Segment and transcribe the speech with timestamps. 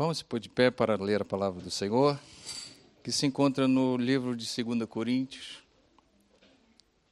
[0.00, 2.18] Vamos se pôr de pé para ler a palavra do Senhor,
[3.02, 5.62] que se encontra no livro de 2 Coríntios,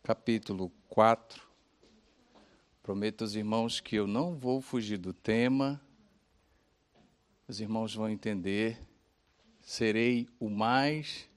[0.02, 1.46] capítulo 4.
[2.82, 5.78] Prometo aos irmãos que eu não vou fugir do tema,
[7.46, 8.80] os irmãos vão entender.
[9.60, 11.28] Serei o mais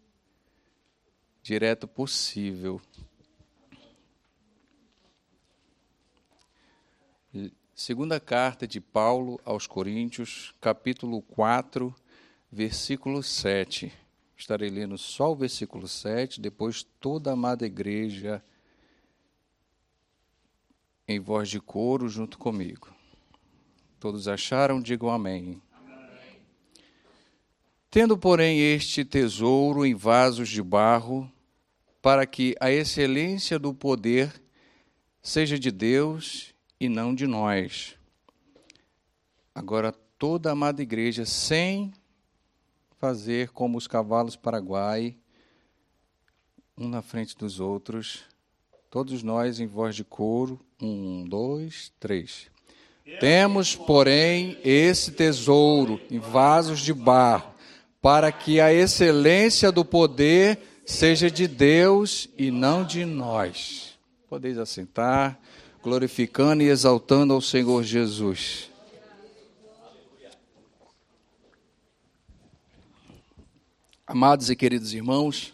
[1.43, 2.79] direto possível.
[7.84, 11.91] Segunda carta de Paulo aos Coríntios, capítulo 4,
[12.52, 13.91] versículo 7.
[14.38, 18.40] Estarei lendo só o versículo 7, depois toda a amada igreja
[21.07, 22.94] em voz de coro junto comigo.
[23.99, 24.79] Todos acharam?
[24.79, 25.59] Digam amém.
[25.73, 26.40] amém.
[27.90, 31.27] Tendo, porém, este tesouro em vasos de barro,
[31.99, 34.40] para que a excelência do poder
[35.20, 37.95] seja de Deus e não de nós.
[39.53, 41.94] Agora, toda a amada igreja, sem
[42.98, 45.15] fazer como os cavalos paraguai,
[46.76, 48.24] um na frente dos outros,
[48.90, 52.48] todos nós em voz de coro, um, dois, três.
[53.20, 57.54] Temos, porém, esse tesouro em vasos de barro,
[58.02, 63.99] para que a excelência do poder seja de Deus e não de nós.
[64.28, 65.40] Podeis assentar
[65.81, 68.69] glorificando e exaltando ao Senhor Jesus.
[74.06, 75.53] Amados e queridos irmãos,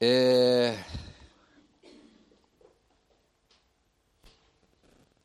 [0.00, 0.78] é...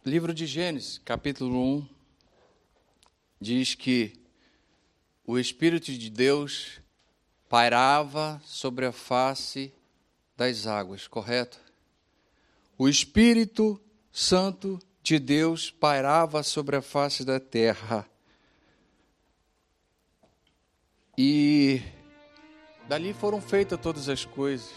[0.06, 1.90] livro de Gênesis, capítulo 1,
[3.42, 4.14] diz que
[5.26, 6.80] o Espírito de Deus
[7.50, 9.74] pairava sobre a face
[10.38, 11.65] das águas, correto?
[12.78, 13.80] O Espírito
[14.12, 18.10] Santo de Deus pairava sobre a face da terra.
[21.18, 21.82] E
[22.88, 24.74] dali foram feitas todas as coisas,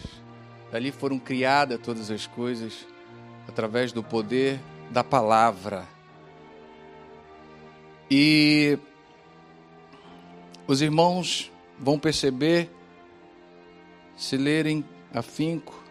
[0.71, 2.85] dali foram criadas todas as coisas,
[3.47, 4.59] através do poder
[4.91, 5.87] da palavra.
[8.09, 8.79] E
[10.67, 12.69] os irmãos vão perceber,
[14.15, 15.88] se lerem afinco,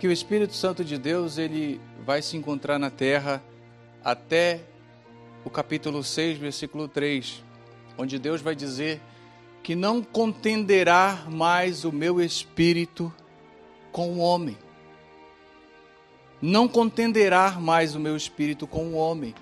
[0.00, 3.44] que o Espírito Santo de Deus ele vai se encontrar na terra
[4.02, 4.62] até
[5.44, 7.44] o capítulo 6, versículo 3,
[7.98, 8.98] onde Deus vai dizer
[9.62, 13.14] que não contenderá mais o meu espírito
[13.92, 14.56] com o homem.
[16.40, 19.34] Não contenderá mais o meu espírito com o homem.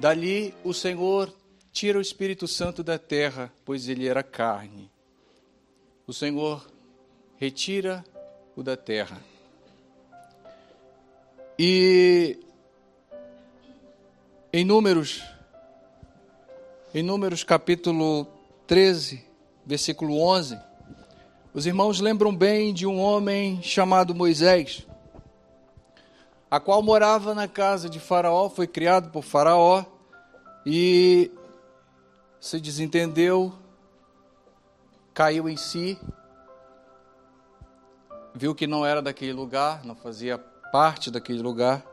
[0.00, 1.32] Dali o Senhor
[1.70, 4.90] tira o Espírito Santo da terra, pois ele era carne.
[6.08, 6.68] O Senhor
[7.36, 8.04] retira
[8.56, 9.30] o da terra.
[11.64, 12.40] E
[14.52, 15.22] em Números,
[16.92, 18.26] em Números capítulo
[18.66, 19.24] 13,
[19.64, 20.58] versículo 11,
[21.54, 24.84] os irmãos lembram bem de um homem chamado Moisés,
[26.50, 29.84] a qual morava na casa de Faraó, foi criado por Faraó
[30.66, 31.30] e
[32.40, 33.52] se desentendeu,
[35.14, 35.96] caiu em si,
[38.34, 41.86] viu que não era daquele lugar, não fazia parte daquele lugar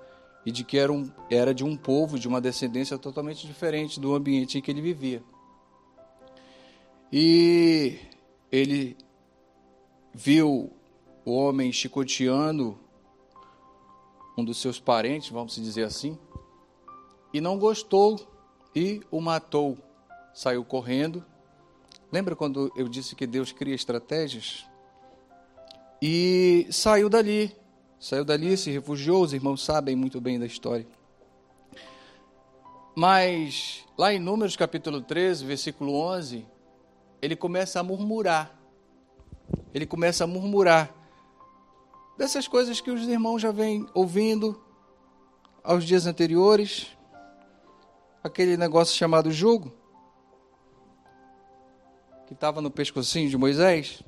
[0.46, 4.16] e de que era, um, era de um povo, de uma descendência totalmente diferente do
[4.16, 5.22] ambiente em que ele vivia.
[7.12, 8.00] E
[8.50, 8.98] ele
[10.14, 10.72] viu
[11.26, 12.80] o homem chicoteando
[14.38, 16.18] um dos seus parentes, vamos dizer assim,
[17.34, 18.18] e não gostou
[18.74, 19.78] e o matou.
[20.34, 21.26] Saiu correndo.
[22.12, 24.66] Lembra quando eu disse que Deus cria estratégias?
[26.02, 27.59] E saiu dali
[28.00, 30.88] Saiu dali, se refugiou, os irmãos sabem muito bem da história.
[32.96, 36.46] Mas lá em Números capítulo 13, versículo 11,
[37.22, 38.58] ele começa a murmurar.
[39.74, 40.96] Ele começa a murmurar
[42.18, 44.64] dessas coisas que os irmãos já vêm ouvindo
[45.62, 46.98] aos dias anteriores.
[48.24, 49.74] Aquele negócio chamado jugo,
[52.28, 54.02] que estava no pescocinho de Moisés,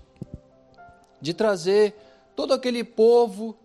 [1.20, 1.94] de trazer
[2.38, 3.58] todo aquele povo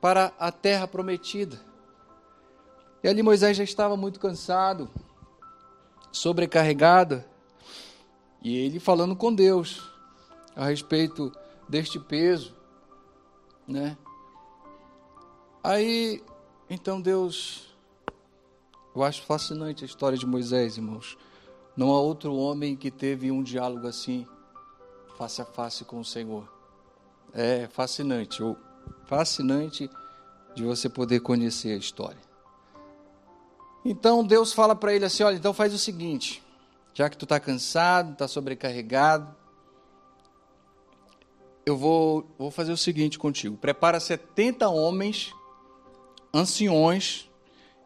[0.00, 1.60] para a terra prometida.
[3.02, 4.90] E ali Moisés já estava muito cansado,
[6.12, 7.24] sobrecarregado,
[8.42, 9.90] e ele falando com Deus
[10.56, 11.32] a respeito
[11.68, 12.54] deste peso,
[13.66, 13.96] né?
[15.62, 16.22] Aí,
[16.68, 17.74] então Deus,
[18.94, 21.18] eu acho fascinante a história de Moisés, irmãos.
[21.76, 24.26] Não há outro homem que teve um diálogo assim,
[25.16, 26.50] face a face com o Senhor.
[27.32, 28.40] É fascinante.
[28.40, 28.56] Eu,
[29.06, 29.90] fascinante
[30.54, 32.20] de você poder conhecer a história.
[33.84, 36.42] Então Deus fala para ele assim: olha, então faz o seguinte,
[36.92, 39.34] já que tu está cansado, está sobrecarregado,
[41.64, 45.34] eu vou, vou fazer o seguinte contigo: prepara 70 homens
[46.32, 47.28] anciões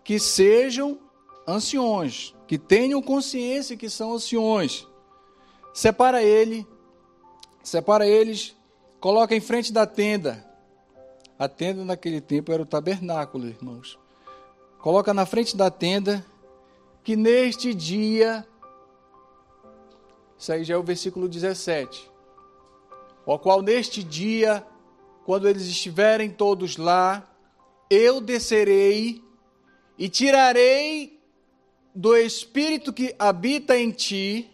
[0.02, 0.98] que sejam
[1.46, 4.86] anciões, que tenham consciência que são anciões.
[5.72, 6.66] Separa ele,
[7.62, 8.54] separa eles,
[9.00, 10.53] coloca em frente da tenda.
[11.38, 13.98] A tenda naquele tempo era o tabernáculo, irmãos.
[14.78, 16.24] Coloca na frente da tenda
[17.02, 18.46] que neste dia
[20.38, 22.10] isso aí já é o versículo 17.
[23.24, 24.62] O qual neste dia,
[25.24, 27.26] quando eles estiverem todos lá,
[27.88, 29.22] eu descerei
[29.98, 31.18] e tirarei
[31.94, 34.50] do espírito que habita em ti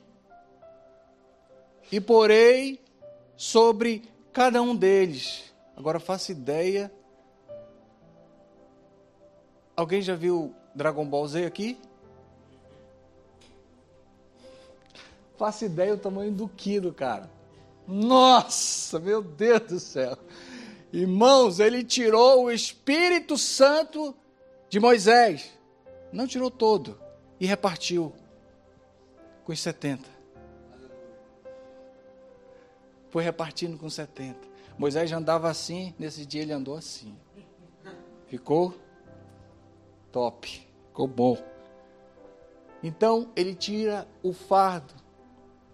[1.90, 2.80] e porei
[3.36, 5.49] sobre cada um deles.
[5.80, 6.92] Agora faça ideia.
[9.74, 11.80] Alguém já viu Dragon Ball Z aqui?
[15.38, 17.30] Faça ideia o tamanho do Kiro, cara.
[17.88, 20.18] Nossa, meu Deus do céu.
[20.92, 24.14] Irmãos, ele tirou o Espírito Santo
[24.68, 25.50] de Moisés.
[26.12, 27.00] Não tirou todo
[27.40, 28.12] e repartiu
[29.44, 30.06] com os 70.
[33.08, 34.49] Foi repartindo com 70.
[34.80, 37.14] Moisés já andava assim, nesse dia ele andou assim.
[38.28, 38.74] Ficou
[40.10, 41.36] top, ficou bom.
[42.82, 44.94] Então ele tira o fardo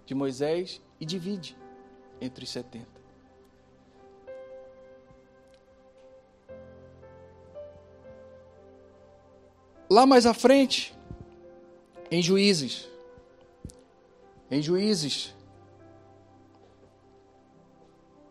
[0.05, 1.57] de Moisés e divide
[2.21, 2.85] entre os 70.
[9.89, 10.99] Lá mais à frente,
[12.11, 12.89] em Juízes,
[14.51, 15.33] em Juízes,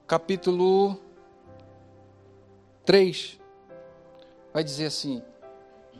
[0.08, 1.00] capítulo
[2.86, 3.40] 3,
[4.54, 5.22] vai dizer assim: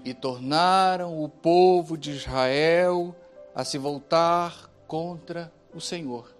[0.04, 3.16] E tornaram o povo de Israel
[3.54, 6.36] a se voltar contra o Senhor.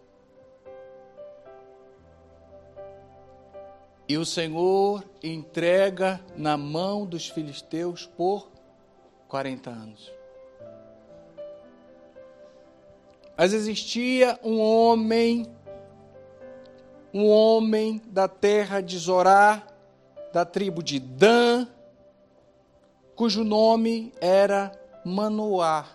[4.08, 8.52] E o Senhor entrega na mão dos filisteus por
[9.28, 10.14] 40 anos.
[13.36, 15.46] Mas existia um homem,
[17.16, 19.66] um homem da terra de Zorá,
[20.34, 21.66] da tribo de Dan,
[23.16, 25.86] cujo nome era Manoá.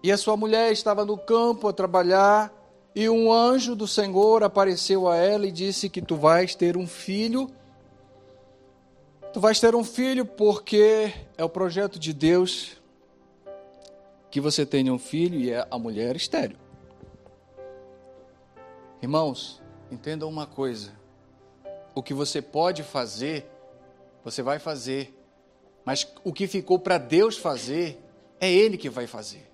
[0.00, 2.54] E a sua mulher estava no campo a trabalhar,
[2.94, 6.86] e um anjo do Senhor apareceu a ela e disse que tu vais ter um
[6.86, 7.50] filho.
[9.32, 12.76] Tu vais ter um filho porque é o projeto de Deus
[14.30, 16.69] que você tenha um filho e é a mulher estéreo.
[19.02, 20.92] Irmãos, entendam uma coisa.
[21.94, 23.50] O que você pode fazer,
[24.22, 25.16] você vai fazer.
[25.84, 27.98] Mas o que ficou para Deus fazer,
[28.38, 29.50] é Ele que vai fazer.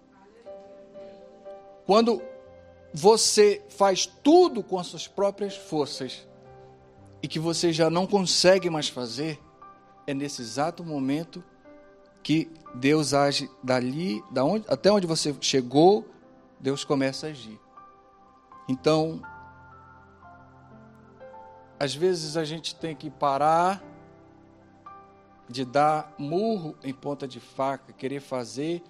[1.87, 2.21] Quando
[2.93, 6.27] você faz tudo com as suas próprias forças
[7.23, 9.41] e que você já não consegue mais fazer,
[10.07, 11.43] é nesse exato momento
[12.23, 16.05] que Deus age dali, da onde, até onde você chegou,
[16.59, 17.61] Deus começa a agir.
[18.69, 19.23] Então,
[21.79, 23.83] às vezes a gente tem que parar
[25.49, 28.83] de dar murro em ponta de faca, querer fazer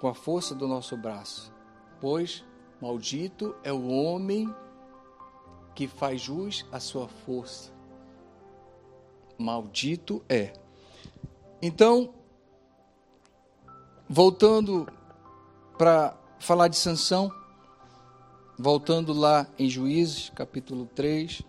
[0.00, 1.52] com a força do nosso braço,
[2.00, 2.44] pois
[2.80, 4.54] maldito é o homem
[5.74, 7.74] que faz jus à sua força
[9.38, 10.52] maldito é.
[11.60, 12.12] Então,
[14.08, 14.86] voltando
[15.78, 17.30] para falar de Sansão,
[18.58, 21.42] voltando lá em Juízes, capítulo 3,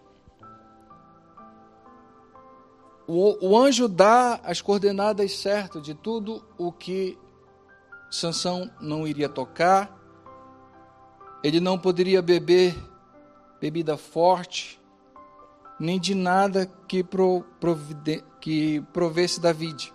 [3.07, 7.17] o, o anjo dá as coordenadas certas de tudo o que
[8.09, 9.95] Sansão não iria tocar,
[11.43, 12.75] ele não poderia beber
[13.61, 14.81] bebida forte,
[15.79, 17.45] nem de nada que, pro,
[18.39, 19.93] que provesse David.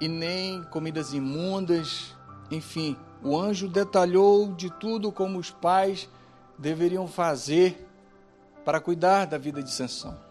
[0.00, 2.14] E nem comidas imundas,
[2.50, 6.08] enfim, o anjo detalhou de tudo como os pais
[6.56, 7.88] deveriam fazer
[8.64, 10.27] para cuidar da vida de Sansão.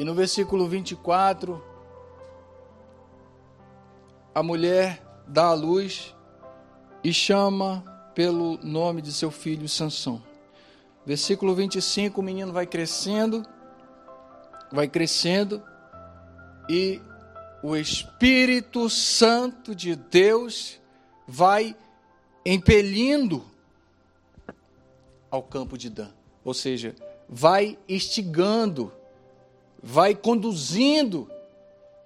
[0.00, 1.62] E no versículo 24,
[4.34, 6.16] a mulher dá a luz
[7.04, 10.22] e chama pelo nome de seu filho Sansão.
[11.04, 13.44] Versículo 25, o menino vai crescendo,
[14.72, 15.62] vai crescendo,
[16.66, 16.98] e
[17.62, 20.80] o Espírito Santo de Deus
[21.28, 21.76] vai
[22.46, 23.44] impelindo
[25.30, 26.08] ao campo de Dan.
[26.42, 26.96] Ou seja,
[27.28, 28.90] vai instigando,
[29.82, 31.30] vai conduzindo,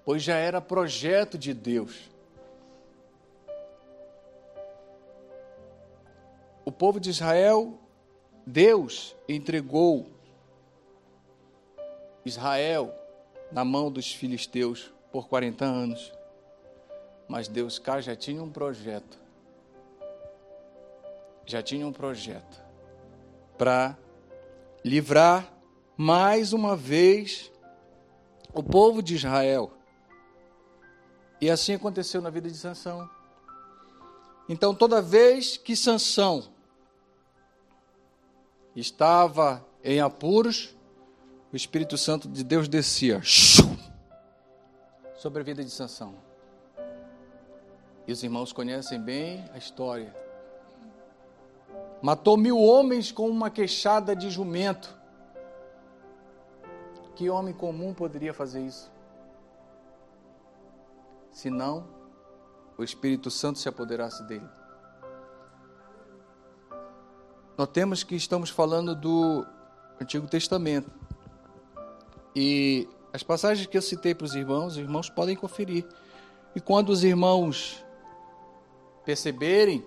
[0.04, 2.10] pois já era projeto de Deus.
[6.64, 7.78] O povo de Israel,
[8.46, 10.06] Deus entregou
[12.24, 12.94] Israel
[13.52, 16.12] na mão dos filisteus por 40 anos.
[17.28, 19.18] Mas Deus cá já tinha um projeto.
[21.44, 22.62] Já tinha um projeto
[23.58, 23.96] para
[24.82, 25.52] livrar
[25.96, 27.52] mais uma vez
[28.54, 29.72] o povo de Israel.
[31.40, 33.10] E assim aconteceu na vida de Sansão.
[34.48, 36.44] Então, toda vez que Sansão
[38.76, 40.74] estava em apuros,
[41.52, 43.20] o Espírito Santo de Deus descia
[45.16, 46.14] sobre a vida de Sansão.
[48.06, 50.14] E os irmãos conhecem bem a história.
[52.02, 54.94] Matou mil homens com uma queixada de jumento.
[57.14, 58.90] Que homem comum poderia fazer isso?
[61.30, 61.86] Se não,
[62.76, 64.48] o Espírito Santo se apoderasse dele.
[67.56, 69.46] Notemos que estamos falando do
[70.00, 70.90] Antigo Testamento.
[72.34, 75.86] E as passagens que eu citei para os irmãos, os irmãos podem conferir.
[76.54, 77.84] E quando os irmãos
[79.04, 79.84] perceberem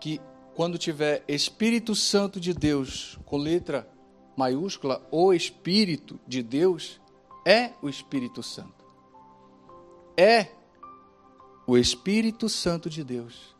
[0.00, 0.20] que
[0.54, 3.88] quando tiver Espírito Santo de Deus com letra
[4.40, 6.98] maiúscula, o Espírito de Deus
[7.44, 8.84] é o Espírito Santo.
[10.16, 10.48] É
[11.66, 13.54] o Espírito Santo de Deus.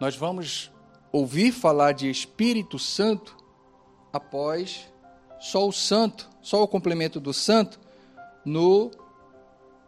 [0.00, 0.72] Nós vamos
[1.12, 3.36] ouvir falar de Espírito Santo
[4.12, 4.92] após
[5.40, 7.78] só o santo, só o complemento do santo
[8.44, 8.90] no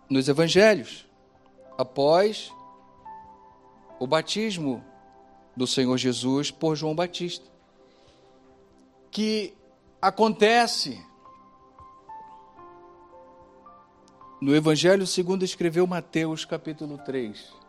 [0.09, 1.07] nos evangelhos,
[1.79, 2.53] após
[4.01, 4.85] o batismo
[5.57, 7.47] do Senhor Jesus por João Batista,
[9.11, 9.55] que
[10.00, 11.04] acontece
[14.40, 17.61] no Evangelho segundo escreveu Mateus, capítulo 3.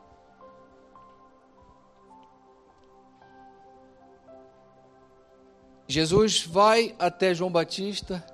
[5.87, 8.25] Jesus vai até João Batista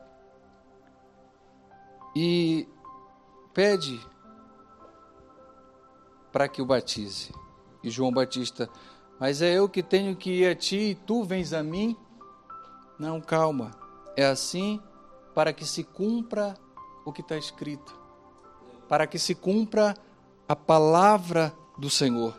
[2.15, 2.67] e
[3.51, 3.99] pede
[6.31, 7.33] para que o batize.
[7.83, 8.69] E João Batista,
[9.19, 11.97] mas é eu que tenho que ir a ti e tu vens a mim?
[12.99, 13.86] Não, calma.
[14.17, 14.81] É assim
[15.33, 16.55] para que se cumpra
[17.05, 17.97] o que está escrito,
[18.89, 19.95] para que se cumpra
[20.49, 22.37] a palavra do Senhor,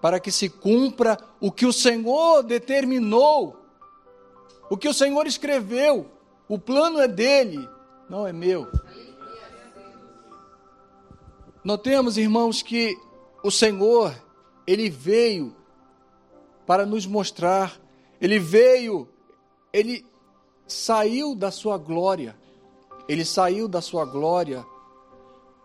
[0.00, 3.62] para que se cumpra o que o Senhor determinou
[4.72, 6.10] o que o Senhor escreveu,
[6.48, 7.68] o plano é dele,
[8.08, 8.66] não é meu.
[11.62, 12.96] Notemos, irmãos, que
[13.44, 14.14] o Senhor,
[14.66, 15.54] ele veio
[16.66, 17.78] para nos mostrar,
[18.18, 19.06] ele veio,
[19.74, 20.06] ele
[20.72, 22.36] saiu da sua glória,
[23.08, 24.64] ele saiu da sua glória,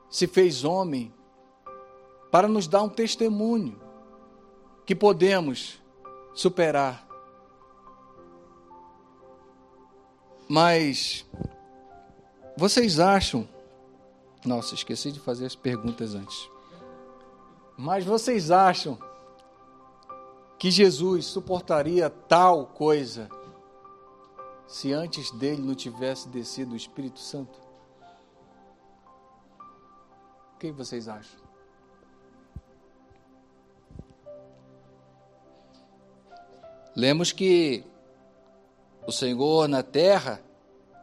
[0.10, 1.14] se fez homem,
[2.32, 3.80] para nos dar um testemunho
[4.86, 5.82] que podemos
[6.34, 7.08] superar
[10.48, 11.26] Mas
[12.56, 13.48] vocês acham.
[14.46, 16.50] Nossa, esqueci de fazer as perguntas antes.
[17.76, 18.98] Mas vocês acham
[20.58, 23.30] que Jesus suportaria tal coisa
[24.68, 27.60] se antes dele não tivesse descido o Espírito Santo?
[30.54, 31.40] O que vocês acham?
[36.96, 37.86] Lemos que
[39.06, 40.42] o Senhor na terra,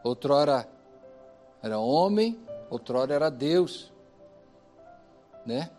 [0.03, 0.69] outrora
[1.63, 2.37] era homem,
[2.69, 3.91] outrora era Deus.
[5.45, 5.71] Né?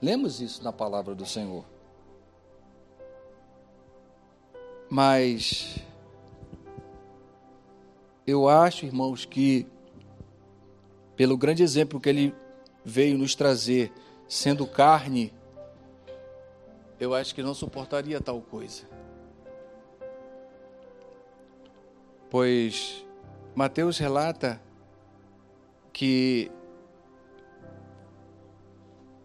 [0.00, 1.64] Lemos isso na palavra do Senhor.
[4.90, 5.76] Mas
[8.32, 9.66] eu acho, irmãos, que
[11.16, 12.34] pelo grande exemplo que ele
[12.84, 13.92] veio nos trazer,
[14.26, 15.32] sendo carne,
[16.98, 18.92] eu acho que não suportaria tal coisa.
[22.32, 23.04] pois
[23.54, 24.58] Mateus relata
[25.92, 26.50] que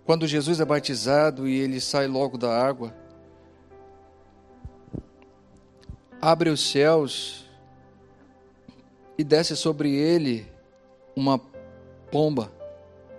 [0.04, 2.94] quando Jesus é batizado e ele sai logo da água,
[6.22, 7.47] abre os céus
[9.18, 10.46] e desce sobre ele
[11.16, 11.40] uma
[12.12, 12.52] pomba,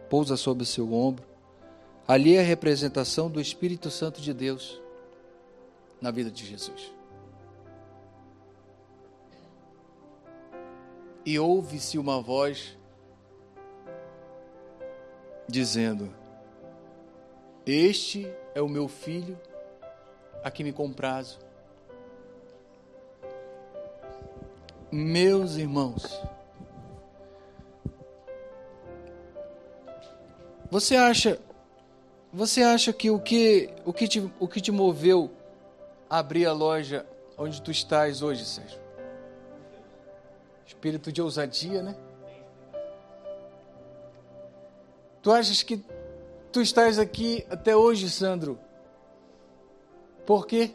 [0.09, 1.27] pousa sobre o seu ombro.
[2.07, 4.81] Ali é a representação do Espírito Santo de Deus
[6.01, 6.99] na vida de Jesus.
[11.29, 12.75] e ouve-se uma voz
[15.47, 16.11] dizendo:
[17.67, 19.39] Este é o meu filho,
[20.43, 21.39] a quem me comprazo.
[24.91, 26.19] Meus irmãos,
[30.71, 31.39] você acha
[32.33, 35.31] você acha que o que o que te, o que te moveu
[36.09, 38.81] a abrir a loja onde tu estás hoje, Sérgio?
[40.67, 41.95] Espírito de ousadia, né?
[45.21, 45.85] Tu achas que
[46.51, 48.59] tu estás aqui até hoje, Sandro?
[50.25, 50.71] Por quê?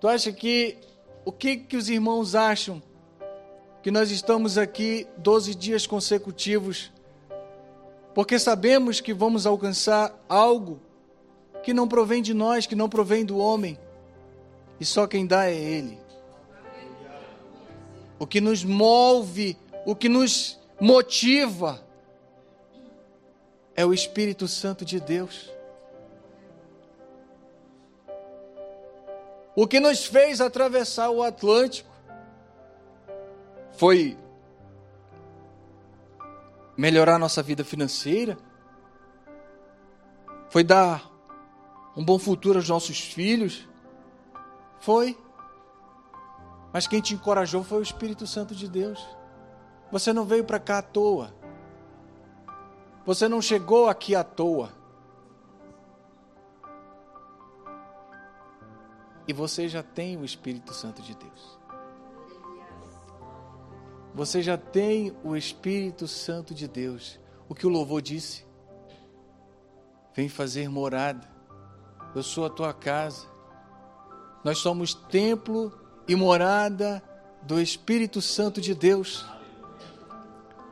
[0.00, 0.93] Tu acha que
[1.24, 2.82] o que que os irmãos acham
[3.82, 6.92] que nós estamos aqui 12 dias consecutivos?
[8.14, 10.80] Porque sabemos que vamos alcançar algo
[11.62, 13.78] que não provém de nós, que não provém do homem,
[14.78, 15.98] e só quem dá é ele.
[18.18, 21.82] O que nos move, o que nos motiva
[23.74, 25.53] é o Espírito Santo de Deus.
[29.56, 31.90] O que nos fez atravessar o Atlântico
[33.72, 34.18] foi
[36.76, 38.36] melhorar nossa vida financeira,
[40.50, 41.10] foi dar
[41.96, 43.68] um bom futuro aos nossos filhos,
[44.80, 45.16] foi.
[46.72, 49.04] Mas quem te encorajou foi o Espírito Santo de Deus.
[49.92, 51.32] Você não veio para cá à toa.
[53.06, 54.72] Você não chegou aqui à toa.
[59.26, 61.58] E você já tem o Espírito Santo de Deus.
[64.14, 67.18] Você já tem o Espírito Santo de Deus.
[67.48, 68.44] O que o louvor disse?
[70.14, 71.28] Vem fazer morada.
[72.14, 73.26] Eu sou a tua casa.
[74.44, 75.72] Nós somos templo
[76.06, 77.02] e morada
[77.42, 79.26] do Espírito Santo de Deus.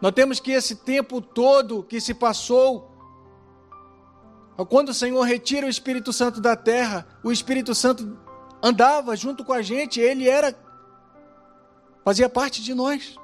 [0.00, 2.90] Nós temos que esse tempo todo que se passou,
[4.68, 8.18] quando o Senhor retira o Espírito Santo da terra, o Espírito Santo
[8.62, 10.54] andava junto com a gente, ele era
[12.04, 13.16] fazia parte de nós.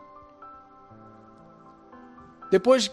[2.50, 2.90] Depois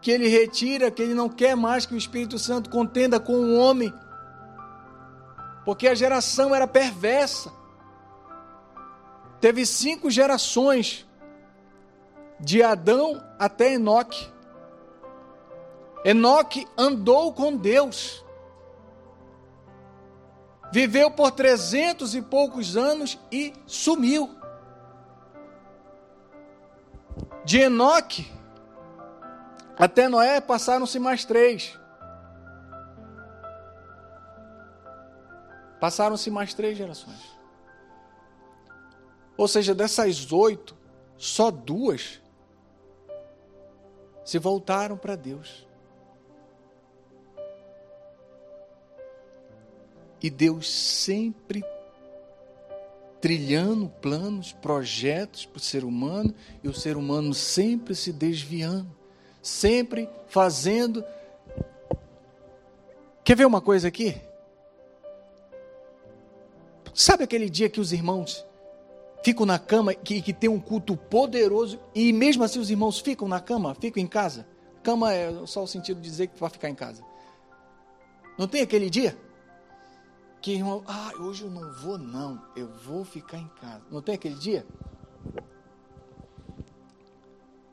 [0.00, 3.56] que ele retira, que ele não quer mais que o Espírito Santo contenda com o
[3.56, 3.92] homem,
[5.64, 7.52] porque a geração era perversa.
[9.40, 11.06] Teve cinco gerações
[12.40, 14.32] de Adão até Enoque.
[16.04, 18.23] Enoque andou com Deus.
[20.74, 24.36] Viveu por trezentos e poucos anos e sumiu.
[27.44, 28.28] De Enoque
[29.78, 31.78] até Noé passaram-se mais três.
[35.78, 37.22] Passaram-se mais três gerações.
[39.36, 40.76] Ou seja, dessas oito,
[41.16, 42.20] só duas
[44.24, 45.68] se voltaram para Deus.
[50.24, 51.62] E Deus sempre
[53.20, 58.90] trilhando planos, projetos para o ser humano, e o ser humano sempre se desviando,
[59.42, 61.04] sempre fazendo.
[63.22, 64.18] Quer ver uma coisa aqui?
[66.94, 68.46] Sabe aquele dia que os irmãos
[69.22, 73.28] ficam na cama, que, que tem um culto poderoso, e mesmo assim os irmãos ficam
[73.28, 74.46] na cama, ficam em casa.
[74.82, 77.04] Cama é só o sentido de dizer que vai ficar em casa.
[78.38, 79.14] Não tem aquele dia?
[80.44, 83.82] Que irmão, ah, hoje eu não vou não, eu vou ficar em casa.
[83.90, 84.66] Não tem aquele dia?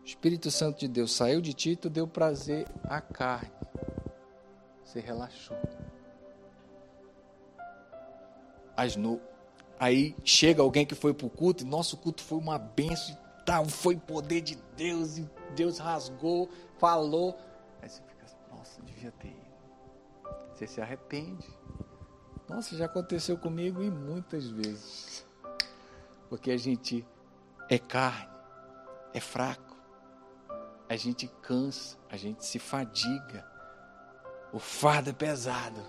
[0.02, 3.52] O Espírito Santo de Deus saiu de ti, tu deu prazer à carne.
[4.86, 5.58] Você relaxou.
[8.78, 9.20] As no,
[9.78, 13.44] Aí chega alguém que foi para o culto, e nosso culto foi uma benção e
[13.44, 17.38] tal, foi poder de Deus, e Deus rasgou, falou.
[17.82, 19.42] Aí você fica assim, nossa, devia ter ido.
[20.54, 21.60] Você se arrepende.
[22.52, 25.26] Nossa, já aconteceu comigo e muitas vezes.
[26.30, 27.06] Porque a gente
[27.70, 28.30] é carne,
[29.14, 29.78] é fraco,
[30.90, 33.46] a gente cansa, a gente se fadiga,
[34.52, 35.82] o fardo é pesado.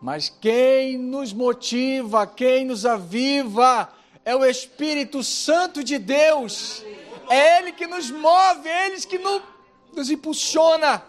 [0.00, 3.92] Mas quem nos motiva, quem nos aviva,
[4.24, 6.84] é o Espírito Santo de Deus.
[7.28, 11.02] É Ele que nos move, é Ele que nos, impulsiona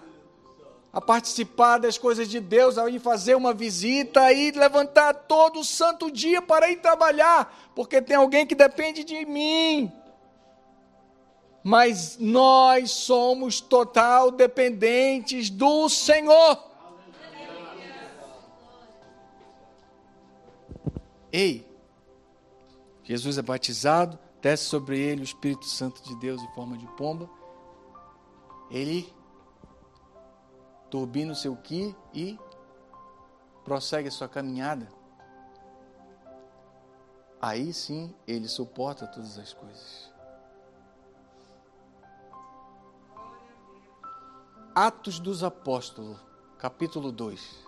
[0.93, 5.65] a participar das coisas de Deus, a ir fazer uma visita, e levantar todo o
[5.65, 9.91] santo dia para ir trabalhar, porque tem alguém que depende de mim.
[11.63, 16.71] Mas nós somos total dependentes do Senhor.
[21.31, 21.67] Ei,
[23.03, 27.27] Jesus é batizado, desce sobre ele o Espírito Santo de Deus em forma de pomba.
[28.69, 29.11] Ele
[30.93, 32.37] turbina o seu ki e
[33.65, 34.87] prossegue a sua caminhada.
[37.41, 40.13] Aí sim ele suporta todas as coisas.
[44.75, 46.19] Atos dos Apóstolos,
[46.59, 47.65] capítulo 2.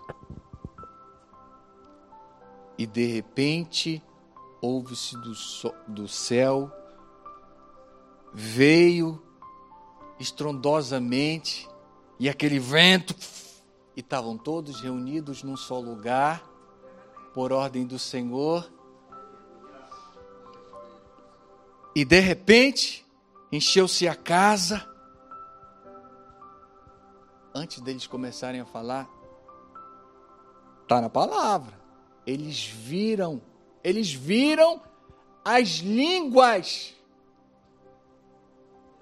[2.78, 4.00] E de repente,
[4.60, 5.32] ouve-se do,
[5.88, 6.70] do céu,
[8.32, 9.20] veio
[10.20, 11.68] estrondosamente,
[12.18, 13.14] e aquele vento,
[13.96, 16.42] e estavam todos reunidos num só lugar,
[17.34, 18.70] por ordem do Senhor.
[21.94, 23.06] E de repente,
[23.52, 24.86] encheu-se a casa.
[27.54, 29.08] Antes deles começarem a falar,
[30.82, 31.78] está na palavra.
[32.26, 33.40] Eles viram,
[33.82, 34.82] eles viram
[35.44, 36.95] as línguas.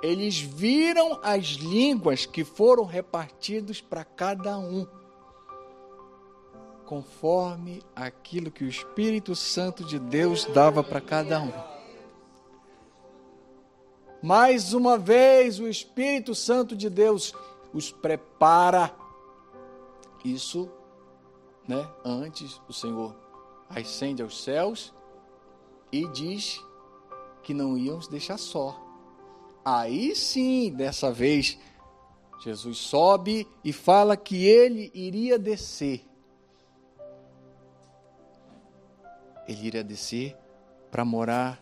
[0.05, 4.87] Eles viram as línguas que foram repartidas para cada um,
[6.85, 11.53] conforme aquilo que o Espírito Santo de Deus dava para cada um.
[14.23, 17.35] Mais uma vez, o Espírito Santo de Deus
[17.73, 18.95] os prepara.
[20.23, 20.71] Isso
[21.67, 21.89] né?
[22.05, 23.15] Antes o Senhor
[23.69, 24.93] ascende aos céus
[25.91, 26.63] e diz
[27.43, 28.84] que não íamos deixar só.
[29.65, 31.59] Aí sim, dessa vez,
[32.43, 36.05] Jesus sobe e fala que ele iria descer.
[39.49, 40.37] Ele iria descer
[40.91, 41.61] para morar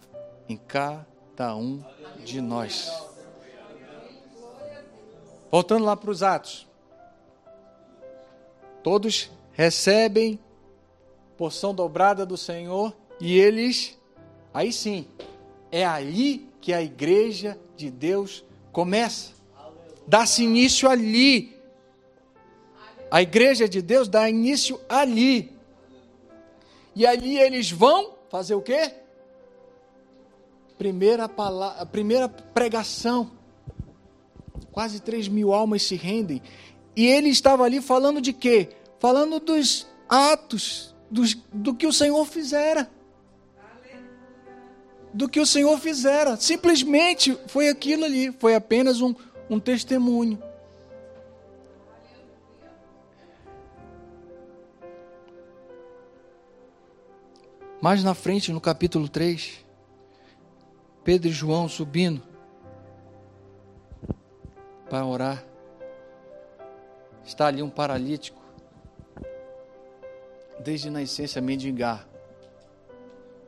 [0.48, 1.82] em cada um
[2.24, 2.92] de nós.
[5.50, 6.66] Voltando lá para os Atos.
[8.82, 10.40] Todos recebem
[11.36, 13.96] porção dobrada do Senhor e eles,
[14.52, 15.06] aí sim,
[15.70, 19.32] é aí que a igreja de Deus começa.
[20.06, 21.54] Dá-se início ali.
[23.10, 25.52] A igreja de Deus dá início ali.
[26.96, 28.94] E ali eles vão fazer o quê?
[30.78, 33.30] Primeira, palavra, primeira pregação.
[34.70, 36.40] Quase 3 mil almas se rendem.
[36.96, 38.70] E ele estava ali falando de quê?
[39.02, 42.88] falando dos atos, dos, do que o Senhor fizera.
[45.12, 46.36] Do que o Senhor fizera.
[46.36, 49.14] Simplesmente foi aquilo ali, foi apenas um,
[49.48, 50.42] um testemunho.
[57.80, 59.64] Mais na frente, no capítulo 3,
[61.02, 62.22] Pedro e João subindo
[64.88, 65.44] para orar.
[67.24, 68.40] Está ali um paralítico
[70.62, 72.06] desde nascença mendigar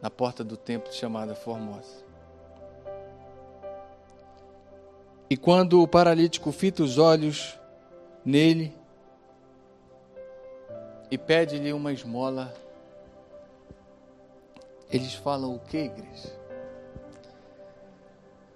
[0.05, 2.05] na porta do templo chamada Formosa.
[5.31, 7.59] E quando o paralítico fita os olhos
[8.23, 8.77] nele
[11.11, 12.53] e pede-lhe uma esmola,
[14.91, 16.39] eles falam o que, igreja?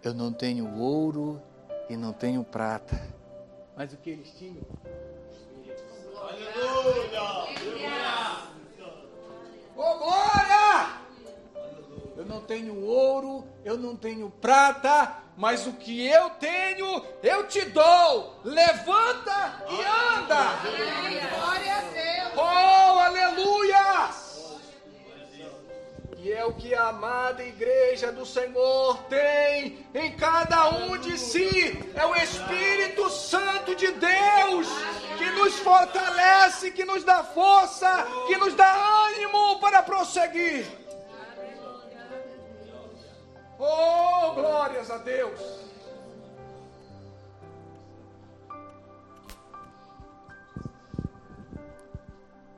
[0.05, 1.41] Eu não tenho ouro
[1.89, 3.01] e não tenho prata.
[3.75, 4.67] Mas o que eles tinham?
[12.49, 18.41] Tenho ouro, eu não tenho prata, mas o que eu tenho, eu te dou.
[18.43, 20.45] Levanta e anda.
[21.37, 22.33] Glória a Deus.
[22.37, 24.11] Oh, aleluia!
[26.17, 31.79] E é o que a amada igreja do Senhor tem em cada um de si.
[31.95, 34.67] É o Espírito Santo de Deus
[35.19, 40.88] que nos fortalece, que nos dá força, que nos dá ânimo para prosseguir.
[43.59, 45.41] Oh, glórias a Deus.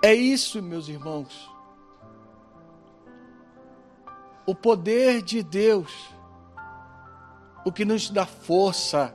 [0.03, 1.51] É isso, meus irmãos
[4.51, 5.93] o poder de Deus,
[7.65, 9.15] o que nos dá força,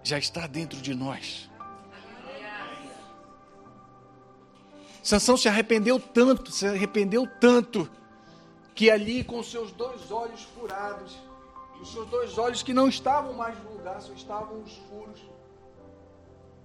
[0.00, 1.50] já está dentro de nós.
[5.02, 7.90] Sansão se arrependeu tanto, se arrependeu tanto,
[8.80, 11.14] que ali com seus dois olhos furados,
[11.82, 15.20] os seus dois olhos que não estavam mais no lugar, só estavam escuros,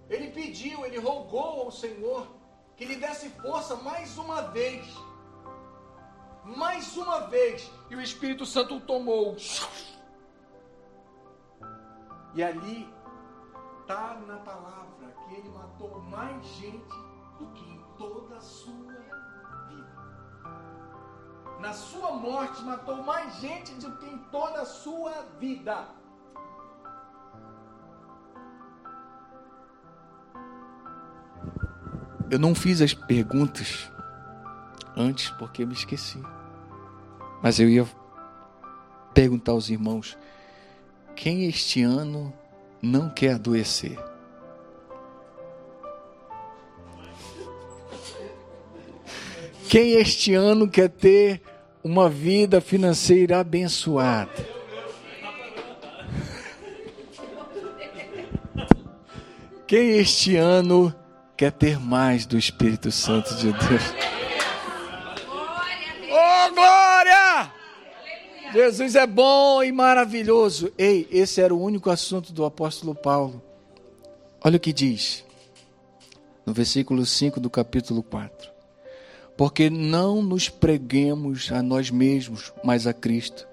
[0.09, 2.25] ele pediu, ele rogou ao Senhor
[2.77, 4.87] que lhe desse força mais uma vez
[6.45, 9.35] mais uma vez e o Espírito Santo o tomou.
[12.33, 12.87] E ali
[13.81, 16.95] está na palavra que ele matou mais gente
[17.39, 18.95] do que em toda a sua.
[21.59, 25.87] Na sua morte matou mais gente do que em toda a sua vida.
[32.29, 33.91] Eu não fiz as perguntas
[34.95, 36.21] antes porque me esqueci.
[37.41, 37.87] Mas eu ia
[39.13, 40.17] perguntar aos irmãos:
[41.15, 42.33] quem este ano
[42.81, 43.97] não quer adoecer?
[49.75, 51.41] Quem este ano quer ter
[51.83, 54.31] uma vida financeira abençoada?
[59.67, 60.95] Quem este ano
[61.35, 63.83] quer ter mais do Espírito Santo de Deus?
[66.09, 67.51] Oh, glória!
[68.53, 70.71] Jesus é bom e maravilhoso.
[70.77, 73.43] Ei, esse era o único assunto do apóstolo Paulo.
[74.41, 75.25] Olha o que diz
[76.45, 78.54] no versículo 5 do capítulo 4.
[79.37, 83.47] Porque não nos preguemos a nós mesmos, mas a Cristo.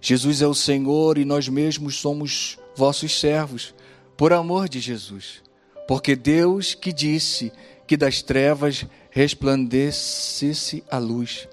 [0.00, 3.74] Jesus é o Senhor e nós mesmos somos vossos servos,
[4.16, 5.42] por amor de Jesus.
[5.86, 7.52] Porque Deus que disse
[7.86, 11.48] que das trevas resplandecesse a luz.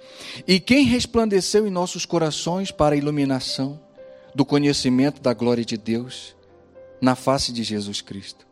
[0.47, 3.79] E quem resplandeceu em nossos corações para a iluminação
[4.33, 6.35] do conhecimento da glória de Deus
[7.01, 8.47] na face de Jesus Cristo.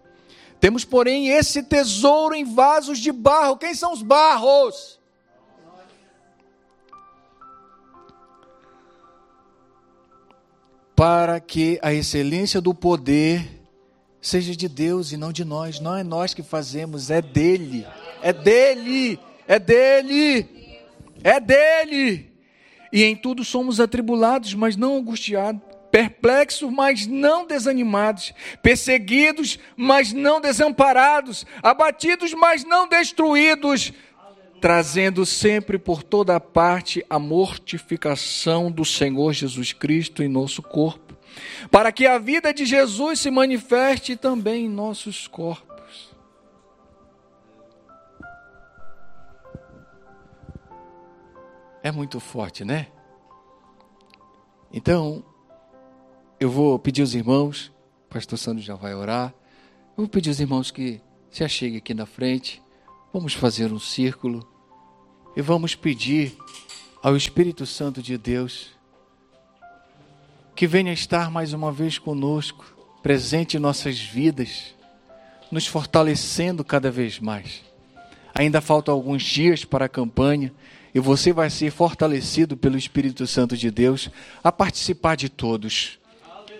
[0.60, 3.58] Temos, porém, esse tesouro em vasos de barro.
[3.58, 4.97] Quem são os barros?
[10.98, 13.48] Para que a excelência do poder
[14.20, 15.80] seja de Deus e não de nós.
[15.80, 17.86] Não é nós que fazemos, é dele.
[18.20, 19.20] É dele.
[19.48, 20.50] É dele.
[21.24, 22.32] É dele.
[22.92, 28.34] E em tudo somos atribulados, mas não angustiados, perplexos, mas não desanimados,
[28.64, 33.94] perseguidos, mas não desamparados, abatidos, mas não destruídos,
[34.60, 41.08] trazendo sempre por toda parte a mortificação do Senhor Jesus Cristo em nosso corpo
[41.70, 46.16] para que a vida de Jesus se manifeste também em nossos corpos.
[51.84, 52.88] É muito forte, né?
[54.72, 55.24] Então,
[56.40, 57.72] eu vou pedir aos irmãos,
[58.06, 59.34] o pastor Sandro já vai orar,
[59.92, 62.62] eu vou pedir aos irmãos que se acheguem aqui na frente,
[63.18, 64.48] vamos fazer um círculo
[65.36, 66.38] e vamos pedir
[67.02, 68.68] ao Espírito Santo de Deus
[70.56, 72.64] que venha estar mais uma vez conosco,
[73.02, 74.76] presente em nossas vidas,
[75.52, 77.64] nos fortalecendo cada vez mais.
[78.36, 80.54] Ainda faltam alguns dias para a campanha
[80.94, 84.12] e você vai ser fortalecido pelo Espírito Santo de Deus
[84.44, 85.98] a participar de todos.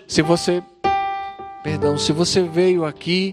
[0.08, 0.60] Se você,
[1.62, 3.32] perdão, se você veio aqui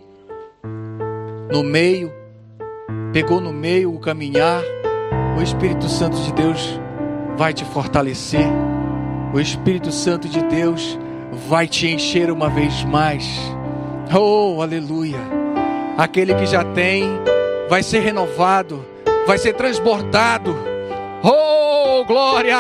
[1.52, 2.14] no meio,
[3.16, 4.62] pegou no meio o caminhar,
[5.40, 6.78] o Espírito Santo de Deus
[7.38, 8.46] vai te fortalecer
[9.34, 11.00] o Espírito Santo de Deus
[11.48, 13.26] vai te encher uma vez mais.
[14.14, 15.20] Oh, aleluia!
[15.98, 17.06] Aquele que já tem
[17.70, 18.86] vai ser renovado,
[19.26, 20.54] vai ser transbordado.
[21.24, 22.58] Oh, glória!